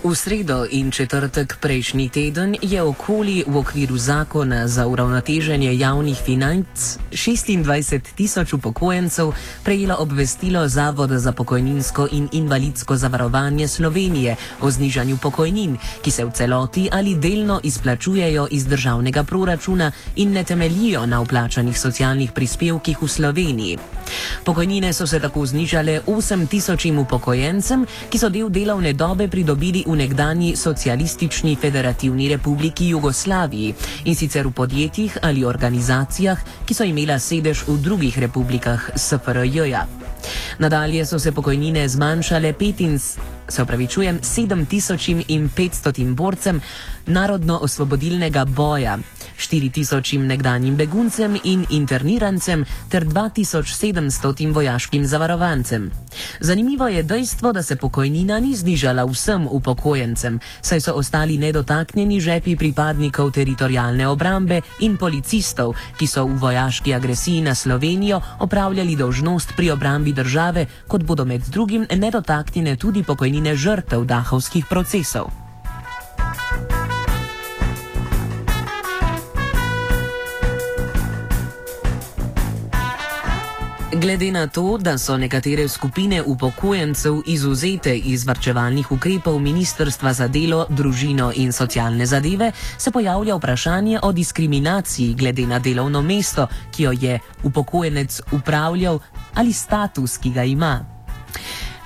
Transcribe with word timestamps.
V 0.00 0.16
sredo 0.16 0.64
in 0.70 0.88
četrtek 0.90 1.60
prejšnji 1.60 2.08
teden 2.08 2.56
je 2.62 2.82
okoli 2.82 3.44
v 3.46 3.56
okviru 3.56 3.98
zakona 4.00 4.68
za 4.68 4.86
uravnoteženje 4.86 5.76
javnih 5.76 6.16
financ 6.16 6.66
26 7.12 8.00
tisoč 8.16 8.52
upokojencev 8.52 9.32
prejelo 9.64 9.96
obvestilo 9.98 10.68
Zavoda 10.68 11.18
za 11.18 11.32
pokojninsko 11.32 12.08
in 12.12 12.28
invalidsko 12.32 12.96
zavarovanje 12.96 13.68
Slovenije 13.68 14.36
o 14.60 14.70
znižanju 14.70 15.16
pokojnin, 15.16 15.76
ki 16.02 16.10
se 16.10 16.24
v 16.24 16.30
celoti 16.32 16.88
ali 16.92 17.14
delno 17.14 17.60
izplačujejo 17.62 18.48
iz 18.50 18.66
državnega 18.66 19.22
proračuna 19.24 19.92
in 20.16 20.32
ne 20.32 20.44
temeljijo 20.44 21.06
na 21.06 21.20
vplačanih 21.20 21.80
socialnih 21.80 22.32
prispevkih 22.32 23.02
v 23.02 23.08
Sloveniji. 23.08 23.78
Pokojnine 24.44 24.92
so 24.92 25.06
se 25.06 25.20
tako 25.20 25.46
znižale 25.46 26.00
8 26.06 26.48
tisočim 26.48 26.98
upokojencem, 26.98 27.86
ki 28.10 28.18
so 28.18 28.28
del 28.28 28.48
delovne 28.48 28.92
dobe 28.92 29.28
pridobili 29.28 29.84
v 29.90 29.96
nekdani 29.96 30.56
socialistični 30.56 31.56
federativni 31.56 32.28
republiki 32.28 32.88
Jugoslaviji 32.88 33.74
in 34.04 34.14
sicer 34.14 34.46
v 34.46 34.52
podjetjih 34.52 35.18
ali 35.22 35.44
organizacijah, 35.44 36.38
ki 36.66 36.74
so 36.74 36.84
imela 36.84 37.18
sedež 37.18 37.64
v 37.68 37.78
drugih 37.82 38.18
republikah 38.18 38.90
SFRJ-ja. 38.96 39.86
Nadalje 40.58 41.06
so 41.06 41.18
se 41.18 41.32
pokojnine 41.32 41.88
zmanjšale 41.88 42.52
7500 44.22 46.14
borcem 46.14 46.60
narodno-osvobodilnega 47.06 48.44
boja. 48.44 48.98
4000 49.40 50.26
nekdanjim 50.26 50.76
beguncem 50.76 51.38
in 51.44 51.64
internirancem 51.70 52.64
ter 52.88 53.04
2700 53.04 54.52
vojaškim 54.52 55.06
zavarovancem. 55.06 55.90
Zanimivo 56.40 56.88
je 56.88 57.02
dejstvo, 57.02 57.52
da 57.52 57.62
se 57.62 57.76
pokojnina 57.76 58.40
ni 58.40 58.54
znižala 58.54 59.04
vsem 59.04 59.46
upokojencem, 59.50 60.40
saj 60.60 60.80
so 60.80 60.92
ostali 60.92 61.38
nedotaknjeni 61.38 62.20
žepi 62.20 62.56
pripadnikov 62.56 63.30
teritorijalne 63.30 64.08
obrambe 64.08 64.60
in 64.80 64.96
policistov, 64.96 65.74
ki 65.98 66.06
so 66.06 66.26
v 66.26 66.38
vojaški 66.38 66.94
agresiji 66.94 67.40
na 67.40 67.54
Slovenijo 67.54 68.20
opravljali 68.38 68.96
dožnost 68.96 69.52
pri 69.56 69.70
obrambi 69.70 70.12
države, 70.12 70.66
kot 70.86 71.04
bodo 71.04 71.24
med 71.24 71.40
drugim 71.40 71.86
nedotaknjene 71.96 72.76
tudi 72.76 73.02
pokojnine 73.02 73.56
žrtev 73.56 74.04
dahovskih 74.04 74.66
procesov. 74.70 75.30
Glede 84.00 84.32
na 84.32 84.46
to, 84.46 84.78
da 84.78 84.98
so 84.98 85.16
nekatere 85.16 85.68
skupine 85.68 86.22
upokojencev 86.22 87.20
izuzete 87.26 87.96
iz 87.98 88.24
varčevalnih 88.26 88.92
ukrepov 88.92 89.38
Ministrstva 89.38 90.12
za 90.12 90.28
delo, 90.28 90.66
družino 90.68 91.32
in 91.36 91.52
socialne 91.52 92.06
zadeve, 92.06 92.52
se 92.78 92.90
pojavlja 92.90 93.36
vprašanje 93.36 93.98
o 94.02 94.12
diskriminaciji 94.12 95.14
glede 95.14 95.46
na 95.46 95.58
delovno 95.58 96.02
mesto, 96.02 96.46
ki 96.72 96.82
jo 96.82 96.92
je 97.00 97.18
upokojenec 97.42 98.20
upravljal 98.32 98.98
ali 99.34 99.52
status, 99.52 100.18
ki 100.18 100.30
ga 100.30 100.44
ima. 100.44 100.80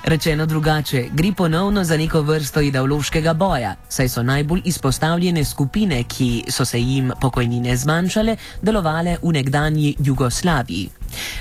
Rečeno 0.05 0.45
drugače, 0.45 1.07
gre 1.13 1.31
ponovno 1.37 1.83
za 1.83 1.97
neko 1.97 2.21
vrsto 2.21 2.61
ideološkega 2.61 3.33
boja, 3.33 3.75
saj 3.89 4.09
so 4.09 4.23
najbolj 4.23 4.61
izpostavljene 4.65 5.43
skupine, 5.43 6.03
ki 6.03 6.43
so 6.49 6.65
se 6.65 6.79
jim 6.81 7.11
pokojnine 7.21 7.77
zmanjšale, 7.77 8.37
delovale 8.61 9.17
v 9.23 9.31
nekdanji 9.31 9.95
Jugoslaviji. 9.99 10.89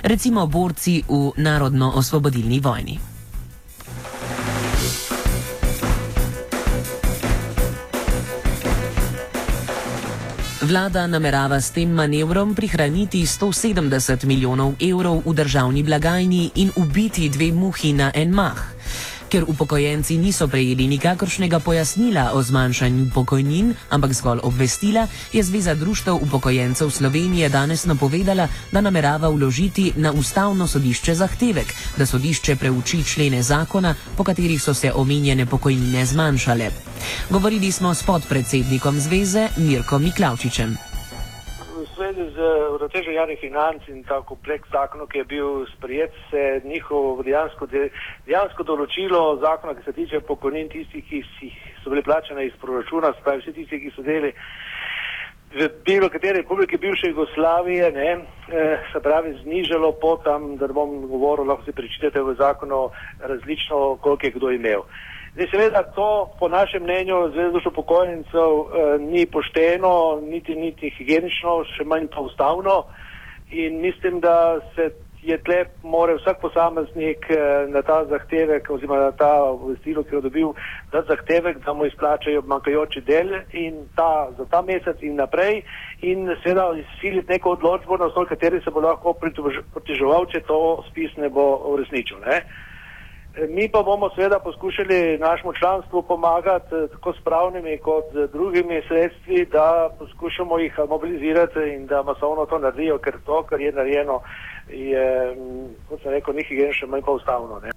Recimo 0.02 0.46
borci 0.46 1.02
v 1.08 1.32
narodno-osvobodilni 1.36 2.60
vojni. 2.60 3.13
Vlada 10.62 11.06
namerava 11.06 11.60
s 11.60 11.70
tem 11.70 11.90
manevrom 11.90 12.54
prihraniti 12.54 13.26
170 13.26 14.24
milijonov 14.24 14.78
evrov 14.78 15.22
v 15.26 15.34
državni 15.34 15.82
blagajni 15.82 16.50
in 16.54 16.70
ubiti 16.76 17.28
dve 17.28 17.50
muhi 17.52 17.92
na 17.92 18.12
en 18.14 18.30
mah. 18.30 18.73
Ker 19.34 19.42
upokojenci 19.50 20.14
niso 20.14 20.46
prejeli 20.46 20.86
nikakršnega 20.86 21.58
pojasnila 21.58 22.30
o 22.38 22.42
zmanjšanju 22.42 23.08
pokojnin, 23.14 23.72
ampak 23.90 24.12
zgolj 24.14 24.38
obvestila, 24.46 25.08
je 25.32 25.42
Zveza 25.42 25.74
društev 25.74 26.14
upokojencev 26.22 26.90
Slovenije 26.90 27.48
danes 27.48 27.82
napovedala, 27.86 28.46
da 28.72 28.80
namerava 28.80 29.28
vložiti 29.28 29.92
na 29.96 30.12
ustavno 30.12 30.66
sodišče 30.66 31.14
zahtevek, 31.14 31.74
da 31.96 32.06
sodišče 32.06 32.56
preuči 32.56 33.02
člene 33.04 33.42
zakona, 33.42 33.94
po 34.16 34.24
katerih 34.24 34.62
so 34.62 34.74
se 34.74 34.92
omenjene 34.94 35.46
pokojnine 35.46 36.06
zmanjšale. 36.06 36.70
Govorili 37.30 37.72
smo 37.72 37.94
s 37.94 38.02
podpredsednikom 38.02 39.00
Zveze 39.00 39.48
Mirko 39.56 39.98
Miklavčičem 39.98 40.93
zvezi 41.94 42.30
z 42.34 42.38
uravnoteženjem 42.74 43.14
javnih 43.14 43.40
financ 43.40 43.88
in 43.88 44.02
ta 44.04 44.20
kompleks 44.22 44.68
zakonov, 44.72 45.08
ki 45.08 45.18
je 45.18 45.24
bil 45.24 45.66
sprejet, 45.76 46.12
se 46.30 46.60
njihovo 46.64 47.22
dejansko, 47.22 47.66
dejansko 48.26 48.62
določilo 48.62 49.38
zakona, 49.42 49.74
ki 49.74 49.84
se 49.84 49.92
tiče 49.92 50.20
pokojnin 50.28 50.68
tistih, 50.68 51.04
ki 51.08 51.22
so 51.82 51.90
bili 51.90 52.02
plačani 52.02 52.46
iz 52.46 52.56
proračuna, 52.60 53.14
spravi 53.20 53.42
vsi 53.42 53.56
tisti, 53.60 53.80
ki 53.80 53.94
so 53.96 54.02
delali 54.02 54.34
v 55.54 55.68
bilo 55.84 56.08
kateri 56.10 56.40
republiki 56.42 56.76
bivše 56.76 57.08
Jugoslavije, 57.08 57.92
ne, 57.92 58.10
eh, 58.10 58.78
se 58.92 59.00
pravi 59.00 59.38
znižalo 59.42 59.92
po 59.92 60.16
tam, 60.24 60.56
da 60.56 60.66
bom 60.66 61.06
govoril, 61.06 61.46
lahko 61.46 61.64
si 61.64 61.72
prečitate 61.72 62.20
v 62.20 62.34
zakonu 62.34 62.90
različno, 63.20 63.96
koliko 64.02 64.26
je 64.26 64.30
kdo 64.30 64.50
imel. 64.50 64.82
Zdaj, 65.34 65.48
seveda, 65.50 65.82
to 65.82 66.30
po 66.38 66.48
našem 66.48 66.82
mnenju 66.82 67.30
Zvezdušo 67.34 67.70
pokojnicov 67.70 68.52
eh, 68.60 68.98
ni 68.98 69.26
pošteno, 69.26 70.20
niti, 70.22 70.54
niti 70.54 70.90
higienično, 70.94 71.64
še 71.74 71.84
manj 71.84 72.06
pa 72.14 72.22
ustavno. 72.22 72.84
In 73.50 73.80
mislim, 73.80 74.20
da 74.20 74.60
se 74.76 74.92
je 75.22 75.38
tle, 75.42 75.64
more 75.82 76.14
vsak 76.14 76.38
posameznik 76.40 77.26
eh, 77.30 77.66
na 77.66 77.82
ta 77.82 78.04
zahtevek, 78.04 78.70
oziroma 78.70 79.00
na 79.00 79.10
ta 79.10 79.32
obvestilo, 79.42 80.04
ki 80.06 80.14
je 80.14 80.20
dobil, 80.28 80.52
da 80.92 81.02
zahtevek, 81.08 81.58
da 81.66 81.74
mu 81.74 81.88
izplačajo 81.90 82.44
manjkajoči 82.46 83.02
del 83.02 83.34
in 83.52 83.88
ta, 83.98 84.30
za 84.38 84.46
ta 84.50 84.62
mesec 84.62 85.02
in 85.02 85.16
naprej. 85.18 85.64
In 86.02 86.30
seveda 86.44 86.68
izsiliti 86.78 87.32
neko 87.32 87.56
odločbo, 87.58 87.98
na 87.98 88.06
osnovi 88.06 88.30
kateri 88.30 88.62
se 88.62 88.70
bo 88.70 88.86
lahko 88.86 89.16
pritoževal, 89.18 90.30
če 90.30 90.46
to 90.46 90.60
spis 90.92 91.16
ne 91.18 91.26
bo 91.28 91.56
uresničil. 91.74 92.22
Mi 93.34 93.68
pa 93.68 93.82
bomo 93.82 94.10
seveda 94.14 94.38
poskušali 94.38 95.18
našemu 95.18 95.52
članstvu 95.52 96.02
pomagati 96.02 96.74
eh, 96.74 96.88
tako 96.92 97.12
s 97.12 97.24
pravnimi 97.24 97.78
kot 97.78 98.04
z 98.12 98.32
drugimi 98.32 98.82
sredstvi, 98.88 99.46
da 99.52 99.90
poskušamo 99.98 100.58
jih 100.58 100.78
mobilizirati 100.88 101.58
in 101.74 101.86
da 101.86 102.02
masovno 102.02 102.46
to 102.46 102.58
naredijo, 102.58 102.98
ker 102.98 103.14
to, 103.26 103.42
kar 103.42 103.60
je 103.60 103.72
narejeno, 103.72 104.20
je, 104.68 105.34
mm, 105.34 105.66
kot 105.88 106.02
sem 106.02 106.10
rekel, 106.10 106.34
ni 106.34 106.44
higienično, 106.44 106.88
manj 106.88 107.02
pa 107.02 107.12
ustavno. 107.12 107.60
Ne. 107.60 107.73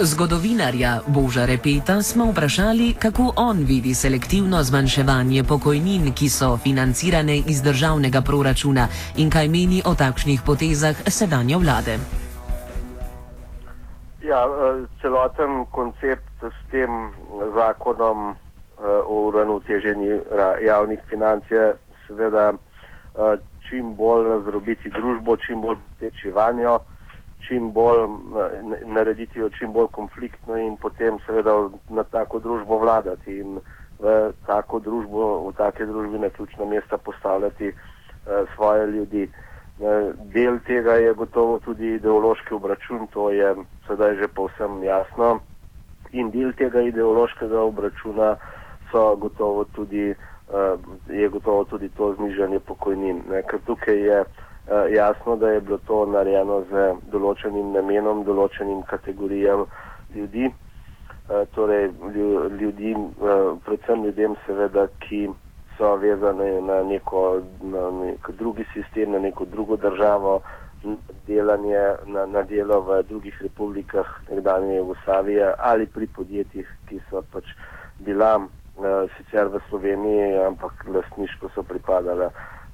Zgodovinarja 0.00 1.00
Boža 1.06 1.44
Repeta 1.44 2.02
smo 2.02 2.30
vprašali, 2.30 2.94
kako 2.98 3.32
on 3.36 3.56
vidi 3.56 3.94
selektivno 3.94 4.62
zmanjševanje 4.62 5.42
pokojnin, 5.44 6.14
ki 6.14 6.28
so 6.28 6.56
financirane 6.56 7.36
iz 7.36 7.62
državnega 7.62 8.20
proračuna 8.20 8.86
in 9.16 9.30
kaj 9.30 9.48
meni 9.48 9.82
o 9.86 9.94
takšnih 9.94 10.40
potezah 10.46 10.96
sedanje 11.06 11.56
vlade. 11.56 11.98
Ja, 14.22 14.46
eh, 14.46 14.86
celoten 15.02 15.66
koncept 15.70 16.42
s 16.42 16.70
tem 16.70 17.10
zakonom 17.54 18.30
eh, 18.30 18.84
o 19.06 19.26
uravnoteženju 19.26 20.20
javnih 20.62 21.00
financ 21.10 21.50
je 21.50 21.74
seveda 22.06 22.52
eh, 22.52 23.36
čim 23.68 23.94
bolj 23.94 24.28
razdrobiti 24.28 24.90
družbo, 24.90 25.36
čim 25.36 25.60
bolj 25.60 25.76
tečivanjo 26.00 26.78
čim 27.46 27.72
bolj 27.72 28.08
narediti 28.86 29.38
jo 29.38 29.50
čim 29.50 29.72
bolj 29.72 29.86
konfliktno 29.92 30.56
in 30.56 30.76
potem 30.76 31.18
seveda 31.26 31.54
na 31.88 32.04
tako 32.04 32.38
družbo 32.38 32.78
vladati 32.78 33.38
in 33.38 33.60
v 33.98 34.32
tako 34.46 34.78
družbo, 34.78 35.50
v 35.50 35.52
take 35.58 35.86
družbi 35.86 36.18
na 36.18 36.30
ključna 36.30 36.64
mesta 36.64 36.98
postavljati 36.98 37.68
uh, 37.68 38.48
svoje 38.54 38.86
ljudi. 38.86 39.30
Uh, 39.78 40.14
del 40.34 40.58
tega 40.66 40.94
je 40.94 41.14
gotovo 41.14 41.58
tudi 41.58 41.94
ideološki 41.94 42.54
obračun, 42.54 43.06
to 43.12 43.30
je 43.30 43.54
sedaj 43.86 44.16
že 44.16 44.28
povsem 44.28 44.82
jasno. 44.82 45.40
In 46.12 46.30
del 46.30 46.52
tega 46.52 46.80
ideološkega 46.80 47.60
obračuna 47.60 48.36
so 48.92 49.16
gotovo 49.16 49.64
tudi, 49.64 50.14
uh, 50.14 50.78
je 51.10 51.28
gotovo 51.28 51.64
tudi 51.64 51.88
to 51.88 52.14
znižanje 52.14 52.60
pokojnin. 52.60 53.22
Ne? 53.30 53.42
Ker 53.42 53.58
tukaj 53.66 53.98
je 53.98 54.20
uh, 54.20 54.26
Eh, 54.30 54.47
jasno, 54.90 55.36
da 55.36 55.48
je 55.48 55.60
bilo 55.60 55.78
to 55.86 56.06
narejeno 56.06 56.62
z 56.70 56.94
določenim 57.12 57.72
namenom, 57.72 58.24
določenim 58.24 58.82
kategorijam 58.90 59.64
ljudi, 60.14 60.50
eh, 61.30 61.44
torej 61.54 61.90
ljudi, 62.60 62.92
eh, 62.92 63.56
predvsem 63.64 64.04
ljudem 64.04 64.36
seveda, 64.46 64.88
ki 65.00 65.28
so 65.78 65.96
vezani 65.96 66.60
na 66.60 66.82
neko, 66.82 67.40
na 67.62 67.90
neko 67.90 68.32
drugi 68.32 68.66
sistem, 68.74 69.12
na 69.12 69.18
neko 69.18 69.44
drugo 69.44 69.76
državo, 69.76 70.42
delanje 71.26 71.80
na, 72.06 72.26
na 72.26 72.42
delo 72.42 72.80
v 72.80 73.02
drugih 73.02 73.42
republikah 73.42 74.06
nekdanje 74.30 74.76
Jugoslavije 74.76 75.54
ali 75.58 75.86
pri 75.86 76.06
podjetjih, 76.06 76.68
ki 76.88 77.00
so 77.10 77.22
pač 77.32 77.44
bila 77.98 78.38
sicer 79.16 79.48
v 79.50 79.58
Sloveniji, 79.68 80.38
ampak 80.46 80.86
lastniško 80.86 81.50
so 81.54 81.62
pripadala 81.62 82.30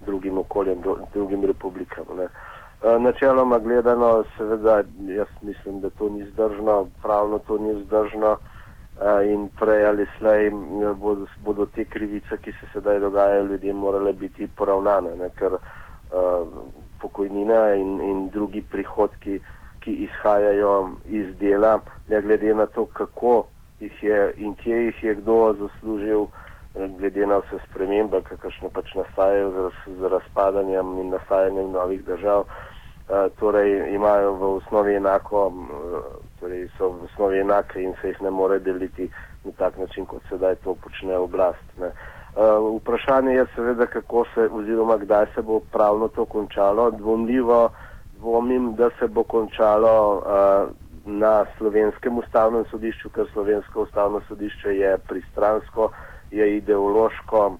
drugim 0.06 0.38
okoljem, 0.38 0.82
drugim 1.14 1.44
republikam. 1.44 2.04
Ne. 2.16 2.24
Uh, 2.24 3.02
načeloma 3.02 3.58
gledano, 3.58 4.24
seveda, 4.36 4.82
jaz 5.08 5.28
mislim, 5.42 5.80
da 5.80 5.90
to 5.90 6.08
ni 6.08 6.24
zdržno, 6.30 6.86
pravno 7.02 7.38
to 7.38 7.58
ni 7.58 7.84
zdržno 7.84 8.30
uh, 8.32 9.26
in 9.26 9.48
prej 9.60 9.86
ali 9.86 10.06
slej 10.18 10.50
bodo, 10.96 11.26
bodo 11.44 11.66
te 11.66 11.84
krivice, 11.84 12.36
ki 12.36 12.52
se 12.52 12.66
sedaj 12.72 13.00
dogajajo 13.00 13.44
ljudem, 13.44 13.76
morale 13.76 14.12
biti 14.12 14.48
poravnane, 14.56 15.16
ne, 15.16 15.30
ker 15.38 15.52
uh, 15.52 16.48
pokojnina 17.00 17.74
in, 17.74 18.00
in 18.00 18.28
drugi 18.28 18.62
prihodki, 18.62 19.40
ki 19.80 19.92
izhajajo 19.92 20.90
iz 21.08 21.36
dela, 21.40 21.80
ne 22.08 22.20
glede 22.22 22.54
na 22.54 22.66
to, 22.66 22.86
kako 22.86 23.44
jih 23.80 24.02
je 24.02 24.32
in 24.36 24.54
kje 24.54 24.84
jih 24.84 25.04
je 25.04 25.14
kdo 25.14 25.54
zaslužil, 25.58 26.22
eh, 26.22 26.43
glede 26.74 27.26
na 27.26 27.38
vse 27.38 27.58
spremembe, 27.70 28.22
kakršne 28.22 28.68
pač 28.74 28.94
nastajajo 28.94 29.50
z, 29.50 29.96
z 29.98 30.10
razpadanjem 30.10 30.98
in 30.98 31.12
nastajanjem 31.14 31.70
novih 31.72 32.04
držav. 32.04 32.46
Uh, 33.04 33.28
torej 33.38 33.94
imajo 33.94 34.32
v 34.34 34.42
osnovi 34.56 34.94
enako, 34.96 35.46
uh, 35.46 36.04
torej 36.40 36.68
so 36.78 36.88
v 36.88 37.04
osnovi 37.04 37.40
enake 37.44 37.82
in 37.82 37.92
se 38.00 38.08
jih 38.08 38.22
ne 38.22 38.30
more 38.30 38.58
deliti 38.58 39.10
na 39.44 39.52
tak 39.58 39.78
način, 39.78 40.06
kot 40.06 40.22
sedaj 40.28 40.56
to 40.64 40.74
počne 40.74 41.16
oblast. 41.16 41.68
Uh, 41.78 41.92
vprašanje 42.80 43.34
je 43.34 43.46
seveda, 43.54 43.86
kako 43.86 44.24
se 44.34 44.48
oziroma 44.50 44.96
kdaj 44.96 45.26
se 45.34 45.42
bo 45.42 45.60
pravno 45.60 46.08
to 46.08 46.24
končalo. 46.24 46.90
Dvomljivo 46.90 47.68
dvomim, 48.18 48.74
da 48.74 48.90
se 48.98 49.06
bo 49.08 49.22
končalo 49.22 50.22
na 51.04 51.44
slovenskem 51.58 52.18
ustavnem 52.18 52.64
sodišču, 52.70 53.10
ker 53.12 53.28
slovensko 53.32 53.82
ustavno 53.82 54.20
sodišče 54.28 54.76
je 54.76 54.96
pristransko, 55.08 55.90
je 56.36 56.56
ideološko 56.56 57.56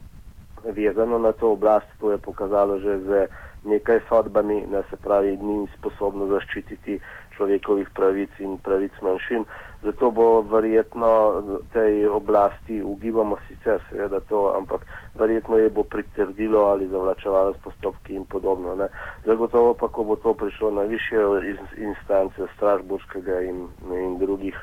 vezano 0.65 1.19
na 1.19 1.32
to 1.32 1.53
oblast, 1.53 1.87
to 2.00 2.11
je 2.11 2.19
pokazalo 2.19 2.79
že 2.79 2.99
z 2.99 3.26
nekaj 3.65 4.00
sodbami, 4.09 4.67
da 4.71 4.82
se 4.91 4.97
pravi, 4.97 5.37
ni 5.37 5.67
sposobno 5.79 6.26
zaščititi 6.26 6.99
človekovih 7.37 7.88
pravic 7.94 8.31
in 8.38 8.59
pravic 8.59 8.93
manjšin. 9.03 9.44
Zato 9.82 10.11
bo 10.11 10.41
verjetno 10.41 11.11
tej 11.73 12.06
oblasti, 12.09 12.82
ugibamo 12.82 13.37
sicer 13.49 13.81
seveda 13.88 14.21
to, 14.29 14.55
ampak 14.56 14.87
verjetno 15.19 15.59
je 15.59 15.70
bo 15.70 15.82
pritrdilo 15.82 16.67
ali 16.73 16.88
zavlačevalo 16.88 17.55
s 17.55 17.62
postopki 17.65 18.15
in 18.15 18.25
podobno. 18.25 18.77
Ne. 18.77 18.88
Zagotovo 19.25 19.75
pa, 19.75 19.88
ko 19.88 20.05
bo 20.05 20.17
to 20.17 20.35
prišlo 20.35 20.70
na 20.70 20.82
više 20.82 21.17
instance 21.77 22.49
Stražburškega 22.56 23.41
in, 23.41 23.69
in 23.93 24.19
drugih 24.19 24.56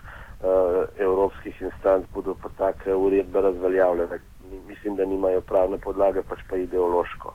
evropskih 0.98 1.62
instanc, 1.62 2.06
bodo 2.14 2.36
pa 2.42 2.50
take 2.58 2.96
uredbe 2.96 3.42
razveljavljene. 3.42 4.20
Mislim, 4.68 4.96
da 4.96 5.06
nimajo 5.06 5.42
pravne 5.42 5.78
podlage, 5.78 6.22
pač 6.30 6.40
pa 6.50 6.58
ideološko. 6.58 7.34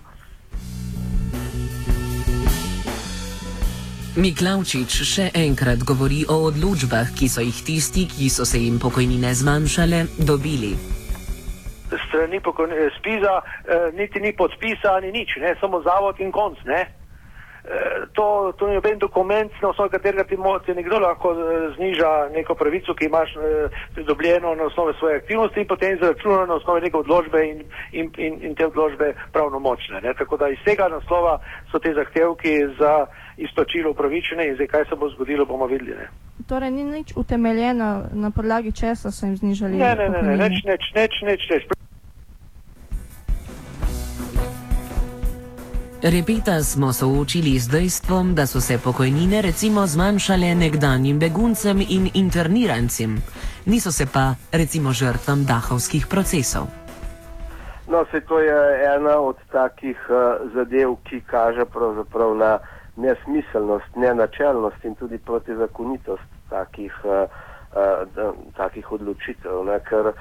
Miklavčič 4.17 4.95
še 5.05 5.25
enkrat 5.37 5.83
govori 5.85 6.23
o 6.33 6.39
odločbah, 6.49 7.11
ki 7.13 7.27
so 7.29 7.43
jih 7.45 7.57
tisti, 7.67 8.07
ki 8.09 8.31
so 8.33 8.47
se 8.49 8.57
jim 8.63 8.79
pokojnine 8.81 9.29
zmanjšale, 9.37 9.99
dobili. 10.25 10.73
Strani 12.09 12.41
spiza, 12.97 13.35
eh, 13.69 13.93
niti 13.93 14.21
ni 14.21 14.33
podpisa, 14.33 15.01
ni 15.05 15.13
nič, 15.13 15.37
ne? 15.37 15.55
samo 15.61 15.83
zavod 15.85 16.17
in 16.21 16.33
konc. 16.33 16.57
Ne? 16.65 16.89
Eh, 17.67 18.07
to, 18.15 18.53
to 18.59 18.69
ni 18.69 18.75
noben 18.75 18.99
dokument, 18.99 19.51
na 19.63 19.69
osnovi 19.69 19.91
katerega 19.91 20.25
ti, 20.25 20.37
mo, 20.37 20.59
ti 20.59 20.75
nekdo 20.75 21.01
lahko 21.03 21.33
eh, 21.35 21.75
zniža 21.77 22.29
neko 22.35 22.55
pravico, 22.55 22.95
ki 22.95 23.05
imaš 23.07 23.31
eh, 23.37 23.69
pridobljeno 23.95 24.55
na 24.55 24.65
osnovi 24.65 24.95
svoje 24.99 25.17
aktivnosti 25.17 25.61
in 25.61 25.67
potem 25.67 25.95
izračuna 25.95 26.47
na 26.47 26.55
osnovi 26.55 26.81
neke 26.81 26.97
odločbe 26.97 27.43
in, 27.49 27.65
in, 27.93 28.13
in, 28.19 28.39
in 28.43 28.55
te 28.55 28.67
odločbe 28.67 29.15
pravnomočne. 29.33 30.01
Ne? 30.01 30.15
Tako 30.15 30.37
da 30.37 30.49
iz 30.49 30.59
tega 30.65 30.89
naslova 30.89 31.41
so 31.73 31.79
te 31.79 31.95
zahtevki 31.95 32.55
za 32.79 33.07
izplačilo 33.37 33.91
upravičene 33.91 34.47
in 34.49 34.55
zdaj 34.55 34.67
kaj 34.67 34.85
se 34.85 34.97
bo 34.97 35.09
zgodilo, 35.09 35.45
bomo 35.45 35.67
videli. 35.67 35.91
Ne. 35.91 36.07
Torej, 36.49 36.71
ni 36.71 36.85
nič 36.85 37.13
utemeljeno 37.17 38.05
na 38.13 38.31
podlagi 38.31 38.73
česa 38.73 39.11
so 39.11 39.27
jim 39.27 39.37
znižali. 39.37 39.77
Ne, 39.77 39.95
ne, 39.95 40.09
ne, 40.09 40.23
ne, 40.23 40.37
neč, 40.37 40.63
neč, 40.65 40.83
neč, 40.95 41.13
neč, 41.23 41.51
neč. 41.51 41.76
Repita 46.07 46.63
smo 46.63 46.93
soočili 46.93 47.59
z 47.59 47.69
dejstvom, 47.71 48.35
da 48.35 48.47
so 48.47 48.61
se 48.61 48.79
pokojnine 48.85 49.43
recimo 49.43 49.87
zmanjšale 49.87 50.55
nekdanjim 50.55 51.19
beguncem 51.19 51.81
in 51.81 52.11
internirancem, 52.15 53.17
niso 53.67 53.91
se 53.93 54.07
pa 54.15 54.35
recimo 54.53 54.93
žrtvam 54.93 55.43
dahovskih 55.45 56.07
procesov. 56.11 56.65
No, 57.91 58.05
se 58.11 58.21
to 58.21 58.39
je 58.39 58.85
ena 58.95 59.19
od 59.19 59.37
takih 59.53 59.99
uh, 60.09 60.47
zadev, 60.55 60.95
ki 61.11 61.21
kaže 61.27 61.65
pravzaprav 61.65 62.37
na 62.37 62.59
nesmiselnost, 62.97 63.97
nenačelnost 63.97 64.85
in 64.85 64.95
tudi 64.95 65.19
protizakonitost 65.19 66.31
takih, 66.51 66.95
uh, 67.05 67.27
uh, 67.75 68.35
takih 68.57 68.93
odločitev. 68.93 69.65
Ne? 69.65 69.83
Ker 69.91 70.07
uh, 70.07 70.15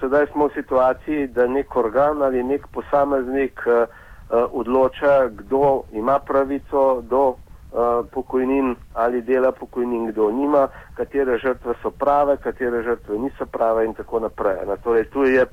sedaj 0.00 0.32
smo 0.32 0.48
v 0.48 0.54
situaciji, 0.54 1.26
da 1.26 1.46
nek 1.46 1.76
organ 1.76 2.22
ali 2.22 2.42
nek 2.42 2.66
posameznik 2.72 3.60
uh, 3.66 4.07
odloča, 4.30 5.28
kdo 5.28 5.82
ima 5.92 6.18
pravico 6.18 7.00
do 7.00 7.28
uh, 7.28 7.36
pokojnin 8.12 8.76
ali 8.94 9.22
dela 9.22 9.52
pokojnin, 9.52 10.06
kdo 10.12 10.30
nima, 10.30 10.68
katere 10.94 11.38
žrtve 11.38 11.74
so 11.82 11.90
prave, 11.90 12.36
katere 12.36 12.82
žrtve 12.82 13.18
niso 13.18 13.46
prave 13.46 13.84
in 13.84 13.94
tako 13.94 14.20
naprej. 14.20 14.66
Ne? 14.66 14.76
Torej, 14.84 15.04
tu 15.04 15.24
je 15.24 15.46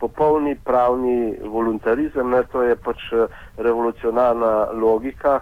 popolni 0.00 0.56
pravni 0.64 1.38
voluntarizem, 1.44 2.30
ne? 2.30 2.42
to 2.52 2.62
je 2.62 2.76
pač 2.76 2.98
revolucionarna 3.56 4.70
logika 4.72 5.40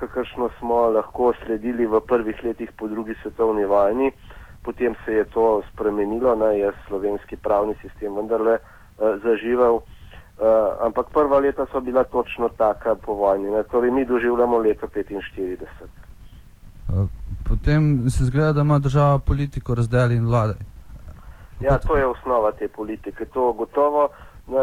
kakršno 0.00 0.50
smo 0.58 0.74
lahko 0.90 1.32
sledili 1.44 1.86
v 1.86 2.00
prvih 2.00 2.44
letih 2.44 2.72
po 2.76 2.88
drugi 2.88 3.14
svetovni 3.22 3.64
vojni. 3.64 4.12
Potem 4.62 4.94
se 5.04 5.12
je 5.12 5.24
to 5.24 5.62
spremenilo, 5.72 6.36
da 6.36 6.50
je 6.50 6.72
slovenski 6.86 7.36
pravni 7.36 7.74
sistem 7.82 8.16
vendarle 8.16 8.58
uh, 8.58 9.22
zaživel. 9.22 9.80
Uh, 10.38 10.86
ampak 10.86 11.06
prva 11.12 11.38
leta 11.38 11.66
so 11.72 11.80
bila 11.80 12.04
točno 12.04 12.48
taka 12.48 12.94
po 12.94 13.14
vojni. 13.14 13.50
Ne? 13.50 13.62
Torej, 13.62 13.90
mi 13.90 14.04
doživljamo 14.04 14.58
leto 14.58 14.86
45. 14.86 15.56
Eh, 16.88 17.06
potem 17.48 18.10
se 18.10 18.24
zgleda, 18.24 18.52
da 18.52 18.60
ima 18.60 18.78
država 18.78 19.18
politiko 19.18 19.74
razdeljen 19.74 20.18
in 20.18 20.26
vlade. 20.26 20.54
Ja, 21.60 21.78
to 21.78 21.96
je 21.96 22.06
osnova 22.06 22.52
te 22.52 22.68
politike. 22.68 23.24
To 23.24 23.52
gotovo, 23.52 24.08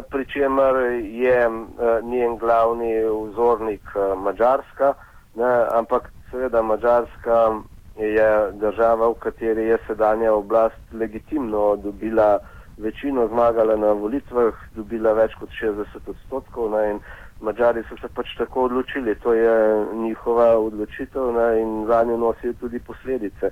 pri 0.10 0.26
čemer 0.26 0.76
je 1.04 1.48
uh, 1.48 1.56
njen 2.04 2.38
glavni 2.38 2.94
vzornik 3.32 3.84
uh, 3.96 4.24
Mačarska. 4.24 4.90
Uh, 4.90 5.16
Ne, 5.36 5.68
ampak 5.72 6.12
seveda 6.32 6.62
Mačarska 6.62 7.60
je 8.00 8.52
država, 8.52 9.10
v 9.12 9.20
kateri 9.20 9.68
je 9.68 9.78
sedanja 9.88 10.34
oblast 10.34 10.80
legitimno 10.94 11.76
dobila 11.76 12.40
večino 12.78 13.28
zmagala 13.28 13.76
na 13.76 13.92
volitvah, 13.92 14.54
dobila 14.76 15.14
več 15.14 15.36
kot 15.40 15.50
60 15.50 16.10
odstotkov. 16.12 16.72
Ne, 16.72 16.84
in 16.92 17.00
Mačari 17.42 17.84
so 17.90 17.98
se 18.02 18.08
pač 18.08 18.36
tako 18.38 18.68
odločili, 18.70 19.16
to 19.24 19.34
je 19.34 19.56
njihova 19.94 20.58
odločitev 20.58 21.32
ne, 21.36 21.48
in 21.62 21.86
za 21.88 22.04
njo 22.04 22.18
nosijo 22.18 22.54
tudi 22.60 22.80
posledice. 22.80 23.52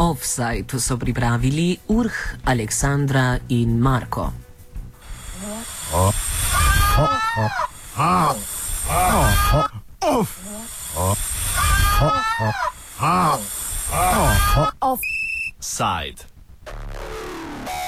Offside 0.00 0.80
so 0.80 0.96
pripravili 0.96 1.76
Urh, 1.88 2.18
Aleksandra 2.48 3.36
in 3.48 3.78
Marko. 3.80 4.32
Oh. 5.92 6.12
Oh. 6.12 6.14
Oh. 6.98 7.50
Oh. 7.98 8.36
Oh. 8.88 9.26
Oh. 10.02 10.26
Oh. 10.96 11.16
Oh. 12.00 12.52
Oh. 13.02 13.49
side. 15.80 16.29